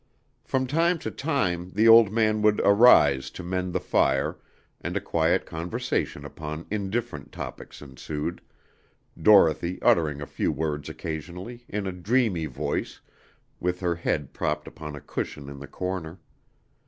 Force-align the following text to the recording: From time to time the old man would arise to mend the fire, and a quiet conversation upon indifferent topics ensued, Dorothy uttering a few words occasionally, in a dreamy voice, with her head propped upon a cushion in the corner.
From 0.43 0.65
time 0.65 0.97
to 0.97 1.11
time 1.11 1.69
the 1.75 1.87
old 1.87 2.11
man 2.11 2.41
would 2.41 2.59
arise 2.63 3.29
to 3.29 3.43
mend 3.43 3.71
the 3.71 3.79
fire, 3.79 4.39
and 4.83 4.97
a 4.97 4.99
quiet 4.99 5.45
conversation 5.45 6.25
upon 6.25 6.65
indifferent 6.71 7.31
topics 7.31 7.83
ensued, 7.83 8.41
Dorothy 9.21 9.79
uttering 9.83 10.19
a 10.19 10.25
few 10.25 10.51
words 10.51 10.89
occasionally, 10.89 11.65
in 11.69 11.85
a 11.85 11.91
dreamy 11.91 12.47
voice, 12.47 12.99
with 13.59 13.79
her 13.81 13.93
head 13.93 14.33
propped 14.33 14.67
upon 14.67 14.95
a 14.95 15.01
cushion 15.01 15.47
in 15.49 15.59
the 15.59 15.67
corner. 15.67 16.17